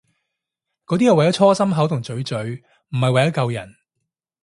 [0.87, 2.37] 嗰啲係為搓心口同嘴嘴，
[2.89, 3.75] 唔係為咗救人